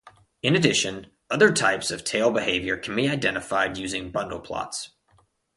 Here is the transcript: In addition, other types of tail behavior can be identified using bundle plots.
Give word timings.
In 0.41 0.55
addition, 0.55 1.11
other 1.29 1.53
types 1.53 1.91
of 1.91 2.03
tail 2.03 2.31
behavior 2.31 2.75
can 2.75 2.95
be 2.95 3.07
identified 3.07 3.77
using 3.77 4.09
bundle 4.09 4.39
plots. 4.39 4.89